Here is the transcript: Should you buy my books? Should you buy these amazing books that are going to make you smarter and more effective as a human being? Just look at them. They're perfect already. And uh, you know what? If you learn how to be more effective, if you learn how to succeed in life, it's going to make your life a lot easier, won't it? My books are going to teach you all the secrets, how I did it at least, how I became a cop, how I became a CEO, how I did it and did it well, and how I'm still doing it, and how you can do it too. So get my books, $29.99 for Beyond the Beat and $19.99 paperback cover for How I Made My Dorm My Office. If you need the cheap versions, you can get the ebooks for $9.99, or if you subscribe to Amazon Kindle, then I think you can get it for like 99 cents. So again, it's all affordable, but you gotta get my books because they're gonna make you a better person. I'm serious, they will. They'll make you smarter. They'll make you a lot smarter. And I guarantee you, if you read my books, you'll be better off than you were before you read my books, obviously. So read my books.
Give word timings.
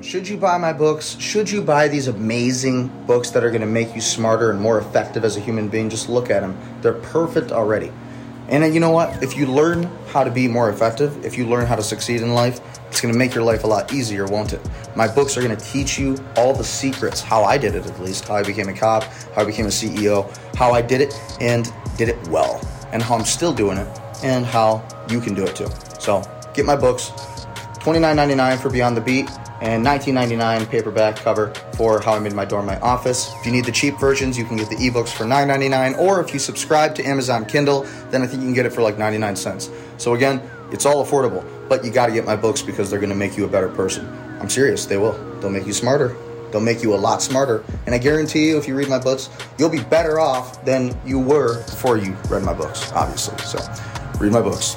Should 0.00 0.26
you 0.26 0.38
buy 0.38 0.56
my 0.56 0.72
books? 0.72 1.18
Should 1.18 1.50
you 1.50 1.60
buy 1.60 1.88
these 1.88 2.08
amazing 2.08 2.88
books 3.06 3.28
that 3.32 3.44
are 3.44 3.50
going 3.50 3.60
to 3.60 3.66
make 3.66 3.94
you 3.94 4.00
smarter 4.00 4.50
and 4.50 4.58
more 4.58 4.78
effective 4.78 5.22
as 5.22 5.36
a 5.36 5.40
human 5.40 5.68
being? 5.68 5.90
Just 5.90 6.08
look 6.08 6.30
at 6.30 6.40
them. 6.40 6.56
They're 6.80 6.94
perfect 6.94 7.52
already. 7.52 7.92
And 8.48 8.64
uh, 8.64 8.68
you 8.68 8.80
know 8.80 8.90
what? 8.90 9.22
If 9.22 9.36
you 9.36 9.44
learn 9.44 9.82
how 10.08 10.24
to 10.24 10.30
be 10.30 10.48
more 10.48 10.70
effective, 10.70 11.22
if 11.26 11.36
you 11.36 11.46
learn 11.46 11.66
how 11.66 11.76
to 11.76 11.82
succeed 11.82 12.22
in 12.22 12.32
life, 12.32 12.58
it's 12.88 13.02
going 13.02 13.12
to 13.12 13.18
make 13.18 13.34
your 13.34 13.44
life 13.44 13.64
a 13.64 13.66
lot 13.66 13.92
easier, 13.92 14.24
won't 14.24 14.54
it? 14.54 14.66
My 14.96 15.06
books 15.06 15.36
are 15.36 15.42
going 15.42 15.54
to 15.54 15.62
teach 15.62 15.98
you 15.98 16.16
all 16.36 16.54
the 16.54 16.64
secrets, 16.64 17.20
how 17.20 17.44
I 17.44 17.58
did 17.58 17.74
it 17.74 17.84
at 17.84 18.00
least, 18.00 18.28
how 18.28 18.36
I 18.36 18.44
became 18.44 18.70
a 18.70 18.74
cop, 18.74 19.04
how 19.34 19.42
I 19.42 19.44
became 19.44 19.66
a 19.66 19.68
CEO, 19.68 20.34
how 20.56 20.70
I 20.72 20.80
did 20.80 21.02
it 21.02 21.12
and 21.38 21.70
did 21.98 22.08
it 22.08 22.28
well, 22.28 22.66
and 22.92 23.02
how 23.02 23.14
I'm 23.14 23.26
still 23.26 23.52
doing 23.52 23.76
it, 23.76 24.00
and 24.22 24.46
how 24.46 24.82
you 25.10 25.20
can 25.20 25.34
do 25.34 25.44
it 25.44 25.54
too. 25.54 25.68
So 25.98 26.22
get 26.54 26.64
my 26.64 26.76
books, 26.76 27.10
$29.99 27.80 28.58
for 28.58 28.70
Beyond 28.70 28.96
the 28.96 29.02
Beat 29.02 29.28
and 29.60 29.84
$19.99 29.84 30.68
paperback 30.68 31.16
cover 31.16 31.52
for 31.76 32.00
How 32.00 32.14
I 32.14 32.18
Made 32.18 32.34
My 32.34 32.44
Dorm 32.44 32.66
My 32.66 32.78
Office. 32.80 33.32
If 33.40 33.46
you 33.46 33.52
need 33.52 33.64
the 33.64 33.72
cheap 33.72 33.98
versions, 33.98 34.36
you 34.36 34.44
can 34.44 34.56
get 34.56 34.68
the 34.68 34.76
ebooks 34.76 35.08
for 35.08 35.24
$9.99, 35.24 35.98
or 35.98 36.20
if 36.20 36.32
you 36.32 36.38
subscribe 36.38 36.94
to 36.96 37.04
Amazon 37.04 37.44
Kindle, 37.46 37.82
then 38.10 38.22
I 38.22 38.26
think 38.26 38.42
you 38.42 38.46
can 38.46 38.54
get 38.54 38.66
it 38.66 38.70
for 38.70 38.82
like 38.82 38.98
99 38.98 39.36
cents. 39.36 39.70
So 39.96 40.14
again, 40.14 40.42
it's 40.70 40.84
all 40.84 41.04
affordable, 41.04 41.44
but 41.68 41.84
you 41.84 41.90
gotta 41.90 42.12
get 42.12 42.24
my 42.24 42.36
books 42.36 42.62
because 42.62 42.90
they're 42.90 43.00
gonna 43.00 43.14
make 43.14 43.36
you 43.36 43.44
a 43.44 43.48
better 43.48 43.68
person. 43.68 44.06
I'm 44.40 44.50
serious, 44.50 44.84
they 44.84 44.98
will. 44.98 45.12
They'll 45.40 45.50
make 45.50 45.66
you 45.66 45.72
smarter. 45.72 46.16
They'll 46.50 46.60
make 46.60 46.82
you 46.82 46.94
a 46.94 46.96
lot 46.96 47.22
smarter. 47.22 47.64
And 47.86 47.94
I 47.94 47.98
guarantee 47.98 48.48
you, 48.48 48.58
if 48.58 48.68
you 48.68 48.76
read 48.76 48.88
my 48.88 48.98
books, 48.98 49.30
you'll 49.58 49.70
be 49.70 49.82
better 49.82 50.20
off 50.20 50.64
than 50.64 50.96
you 51.04 51.18
were 51.18 51.62
before 51.64 51.98
you 51.98 52.16
read 52.28 52.44
my 52.44 52.54
books, 52.54 52.92
obviously. 52.92 53.36
So 53.38 53.58
read 54.18 54.32
my 54.32 54.42
books. 54.42 54.76